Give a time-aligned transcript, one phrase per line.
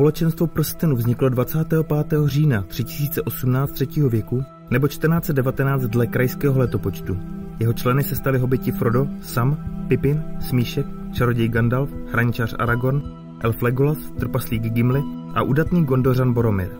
[0.00, 2.12] Společenstvo prstenu vzniklo 25.
[2.26, 7.18] října 3018 třetího věku nebo 1419 dle krajského letopočtu.
[7.58, 9.56] Jeho členy se stali hobiti Frodo, Sam,
[9.88, 13.02] Pippin, Smíšek, čaroděj Gandalf, hraničář Aragorn,
[13.40, 15.02] elf Legolas, trpaslík Gimli
[15.34, 16.70] a udatný Gondořan Boromir.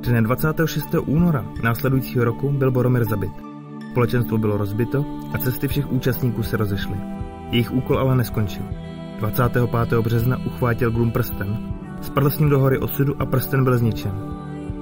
[0.00, 0.86] Dne 26.
[1.06, 3.32] února následujícího roku byl Boromir zabit.
[3.90, 6.96] Společenstvo bylo rozbito a cesty všech účastníků se rozešly.
[7.50, 8.64] Jejich úkol ale neskončil.
[9.18, 9.92] 25.
[10.00, 11.71] března uchvátil Glum prsten,
[12.02, 14.12] spadl s ním do hory osudu a prsten byl zničen.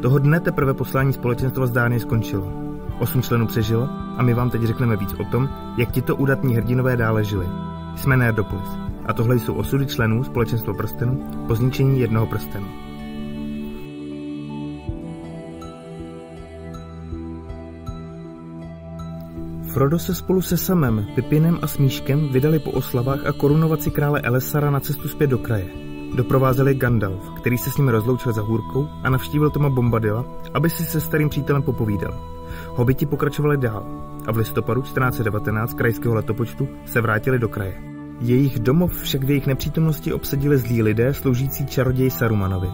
[0.03, 2.53] Toho dne teprve poslání společenstva zdárně skončilo.
[2.99, 5.49] Osm členů přežilo a my vám teď řekneme víc o tom,
[5.79, 7.47] jak tito udatní hrdinové dále žili.
[7.97, 8.69] Jsme Nerdopolis
[9.07, 12.67] a tohle jsou osudy členů společenstva prstenu po zničení jednoho prstenu.
[19.73, 24.71] Frodo se spolu se Samem, Pipinem a Smíškem vydali po oslavách a korunovaci krále Elesara
[24.71, 25.90] na cestu zpět do kraje.
[26.15, 30.85] Doprovázeli Gandalf, který se s nimi rozloučil za hůrkou a navštívil Toma Bombadila, aby si
[30.85, 32.15] se starým přítelem popovídal.
[32.69, 33.87] Hobiti pokračovali dál
[34.27, 37.75] a v listopadu 1419 krajského letopočtu se vrátili do kraje.
[38.21, 42.69] Jejich domov však v jejich nepřítomnosti obsadili zlí lidé sloužící čaroději Sarumanovi.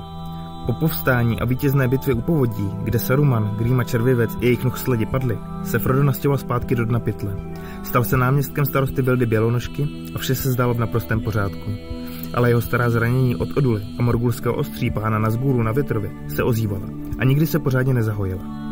[0.67, 5.39] Po povstání a vítězné bitvě u povodí, kde Saruman, Grýma Červěvec i jejich nohsledi padli,
[5.65, 7.37] se Frodo nastěhoval zpátky do dna pytle.
[7.83, 11.95] Stal se náměstkem starosty Bildy Bělonožky a vše se zdálo v naprostém pořádku.
[12.34, 16.42] Ale jeho stará zranění od Oduly a morgulského ostří pána na zgůru na Větrově se
[16.42, 16.86] ozývala
[17.19, 18.66] a nikdy se pořádně nezahojila.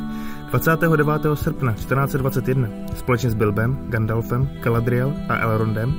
[0.50, 1.20] 29.
[1.34, 5.94] srpna 1421 společně s Bilbem, Gandalfem, Galadriel a Elrondem,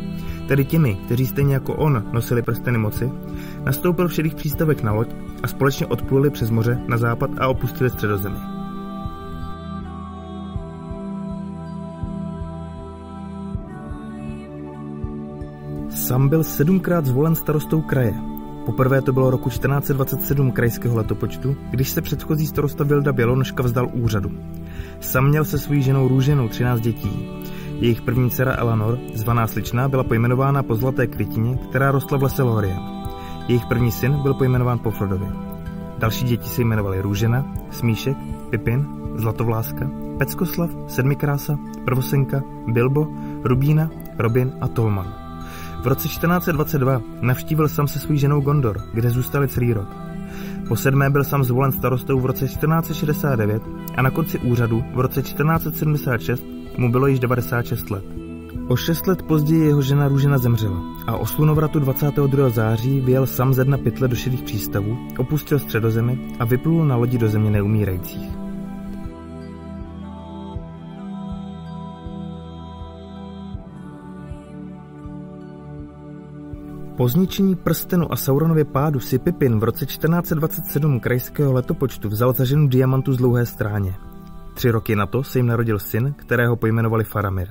[0.47, 3.11] tedy těmi, kteří stejně jako on nosili prsteny moci,
[3.63, 7.89] nastoupil v šedých přístavek na loď a společně odpluli přes moře na západ a opustili
[7.89, 8.37] středozemi.
[15.95, 18.13] Sam byl sedmkrát zvolen starostou kraje.
[18.65, 24.31] Poprvé to bylo roku 1427 krajského letopočtu, když se předchozí starosta Vilda Bělonožka vzdal úřadu.
[25.00, 27.29] Sam měl se svou ženou Růženou 13 dětí.
[27.79, 32.44] Jejich první dcera Eleanor, zvaná Sličná, byla pojmenována po zlaté květině, která rostla v lese
[32.44, 32.79] Lorien.
[33.47, 35.27] Jejich první syn byl pojmenován po Frodovi.
[35.97, 38.17] Další děti se jmenovaly Růžena, Smíšek,
[38.50, 43.07] Pipin, Zlatovláska, Peckoslav, Sedmikrása, Prvosenka, Bilbo,
[43.44, 45.25] Rubína, Robin a Tolman.
[45.85, 49.88] V roce 1422 navštívil sam se svou ženou Gondor, kde zůstali celý rok.
[50.68, 53.63] Po sedmé byl sam zvolen starostou v roce 1469
[53.95, 56.44] a na konci úřadu v roce 1476
[56.78, 58.03] mu bylo již 96 let.
[58.68, 62.50] O šest let později jeho žena Růžena zemřela a o slunovratu 22.
[62.50, 67.18] září vyjel sam ze dna pytle do šedých přístavů, opustil středozemi a vyplul na lodi
[67.18, 68.44] do země neumírajících.
[76.97, 82.45] Po zničení prstenu a Sauronově pádu si Pipin v roce 1427 krajského letopočtu vzal za
[82.45, 83.95] ženu diamantu z dlouhé stráně.
[84.53, 87.47] Tři roky na to se jim narodil syn, kterého pojmenovali Faramir.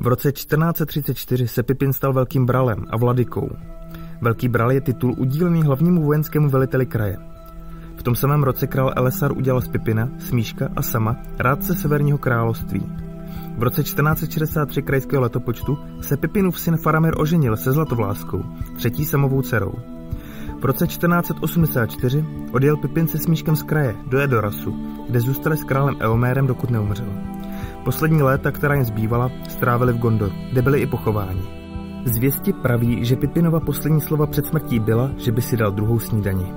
[0.00, 3.48] V roce 1434 se Pipin stal velkým bralem a vladykou.
[4.20, 7.16] Velký bral je titul udílený hlavnímu vojenskému veliteli kraje.
[7.96, 13.07] V tom samém roce král Elesar udělal z Pipina, Smíška a Sama rádce Severního království.
[13.58, 18.44] V roce 1463 krajského letopočtu se Pipinův syn Faramir oženil se Zlatovláskou,
[18.76, 19.72] třetí samovou dcerou.
[20.60, 24.76] V roce 1484 odjel Pipin se Smíškem z kraje do Edorasu,
[25.08, 27.08] kde zůstali s králem Eomérem, dokud neumřel.
[27.84, 31.42] Poslední léta, která jim zbývala, strávili v Gondoru, kde byli i pochováni.
[32.04, 36.52] Zvěsti praví, že Pipinova poslední slova před smrtí byla, že by si dal druhou snídani.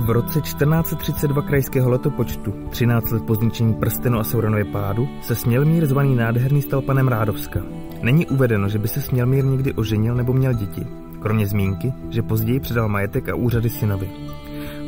[0.00, 5.86] V roce 1432 krajského letopočtu, 13 let po zničení prstenu a Sauronově pádu, se Smělmír
[5.86, 7.60] zvaný nádherný stal panem Rádovska.
[8.02, 10.86] Není uvedeno, že by se Smělmír někdy oženil nebo měl děti,
[11.22, 14.10] kromě zmínky, že později předal majetek a úřady synovi.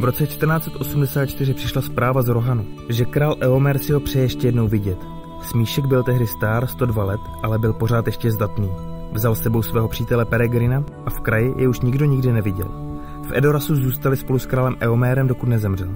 [0.00, 4.68] V roce 1484 přišla zpráva z Rohanu, že král Eomer si ho přeje ještě jednou
[4.68, 4.98] vidět.
[5.42, 8.70] Smíšek byl tehdy star 102 let, ale byl pořád ještě zdatný.
[9.12, 12.91] Vzal s sebou svého přítele Peregrina a v kraji je už nikdo nikdy neviděl.
[13.32, 15.88] V Edorasu zůstali spolu s králem Eomérem, dokud nezemřel.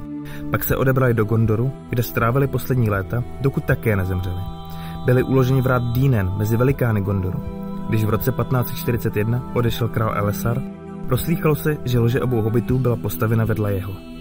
[0.51, 4.41] Pak se odebrali do Gondoru, kde strávili poslední léta, dokud také nezemřeli.
[5.05, 7.43] Byli uloženi v rád Dínen mezi velikány Gondoru.
[7.89, 10.63] Když v roce 1541 odešel král Elesar,
[11.09, 14.16] Proslýchalo se, že lože obou hobitů byla postavena vedle jeho.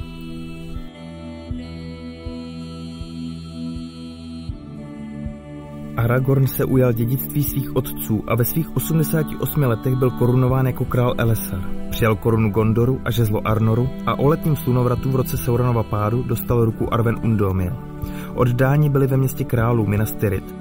[6.05, 11.13] Aragorn se ujal dědictví svých otců a ve svých 88 letech byl korunován jako král
[11.17, 11.59] Elessar.
[11.89, 16.65] Přijal korunu Gondoru a žezlo Arnoru a o letním slunovratu v roce Sauronova pádu dostal
[16.65, 17.73] ruku Arven Undomil.
[18.35, 20.55] Oddání byli ve městě králů Minas Tirith.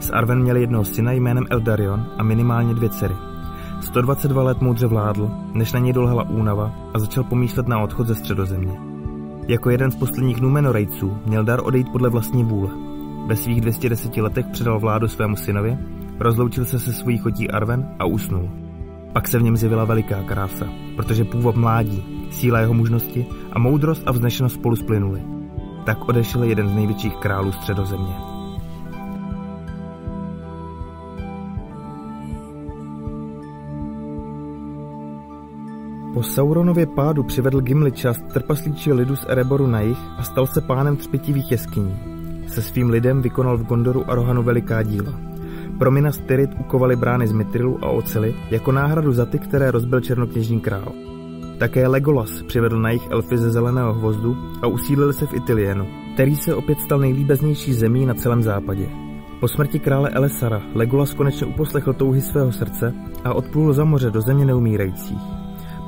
[0.00, 3.14] S Arven měli jednoho syna jménem Eldarion a minimálně dvě dcery.
[3.80, 8.14] 122 let moudře vládl, než na něj dolehla únava a začal pomýšlet na odchod ze
[8.14, 8.80] středozemě.
[9.48, 12.89] Jako jeden z posledních Numenorejců měl dar odejít podle vlastní vůle.
[13.26, 15.78] Ve svých 210 letech předal vládu svému synovi,
[16.18, 18.50] rozloučil se se svojí chotí Arven a usnul.
[19.12, 24.02] Pak se v něm zjevila veliká krása, protože původ mládí, síla jeho mužnosti a moudrost
[24.06, 25.22] a vznešenost spolu splynuli.
[25.86, 28.14] Tak odešel jeden z největších králů středozemě.
[36.14, 40.60] Po Sauronově pádu přivedl Gimli část trpaslíčího lidu z Ereboru na jich a stal se
[40.60, 42.09] pánem třpitivých jeskyní.
[42.50, 45.12] Se svým lidem vykonal v Gondoru a Rohanu veliká díla.
[45.78, 50.00] Pro Minas Tirith ukovali brány z Mitrilu a oceli jako náhradu za ty, které rozbil
[50.00, 50.92] černokněžní král.
[51.58, 56.36] Také Legolas přivedl na jich elfy ze zeleného hvozdu a usídlili se v Itilienu, který
[56.36, 58.88] se opět stal nejlíbeznější zemí na celém západě.
[59.40, 62.94] Po smrti krále Elesara Legolas konečně uposlechl touhy svého srdce
[63.24, 65.22] a odplul za moře do země neumírajících.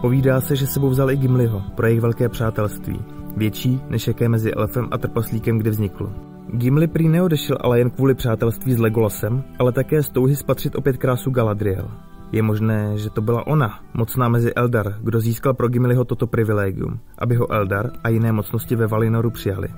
[0.00, 3.00] Povídá se, že sebou vzal i Gimliho pro jejich velké přátelství,
[3.37, 6.31] větší než jaké mezi elfem a trpaslíkem kdy vzniklo.
[6.49, 10.97] Gimli prý neodešel ale jen kvůli přátelství s Legolasem, ale také z touhy spatřit opět
[10.97, 11.91] krásu Galadriel.
[12.33, 16.99] Je možné, že to byla ona, mocná mezi Eldar, kdo získal pro Gimliho toto privilegium,
[17.19, 19.69] aby ho Eldar a jiné mocnosti ve Valinoru přijali.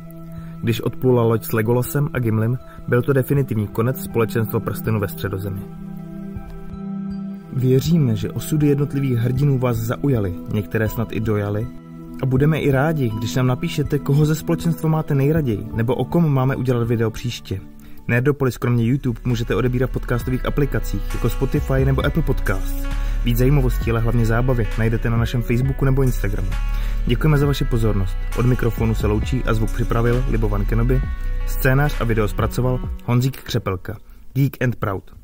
[0.62, 2.58] Když odplula loď s Legolasem a Gimlim,
[2.88, 5.60] byl to definitivní konec společenstva prstenu ve středozemi.
[7.52, 11.66] Věříme, že osudy jednotlivých hrdinů vás zaujaly, některé snad i dojaly,
[12.22, 16.32] a budeme i rádi, když nám napíšete, koho ze společenstva máte nejraději, nebo o kom
[16.32, 17.60] máme udělat video příště.
[18.08, 22.86] Nerdopolis kromě YouTube můžete odebírat v podcastových aplikacích jako Spotify nebo Apple Podcasts.
[23.24, 26.50] Víc zajímavostí, ale hlavně zábavy najdete na našem Facebooku nebo Instagramu.
[27.06, 28.16] Děkujeme za vaši pozornost.
[28.38, 31.02] Od mikrofonu se loučí a zvuk připravil Libovan Kenobi,
[31.46, 33.96] scénář a video zpracoval Honzík Křepelka.
[34.34, 35.23] Geek and Proud.